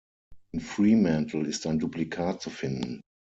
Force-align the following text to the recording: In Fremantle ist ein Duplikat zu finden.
In 0.53 0.61
Fremantle 0.61 1.45
ist 1.47 1.67
ein 1.67 1.77
Duplikat 1.77 2.41
zu 2.41 2.49
finden. 2.49 3.01